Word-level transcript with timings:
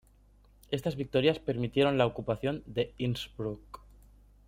Estas 0.71 0.95
victorias 0.95 1.37
permitieron 1.37 1.99
la 1.99 2.07
ocupación 2.07 2.63
de 2.65 2.95
Innsbruck. 2.97 3.81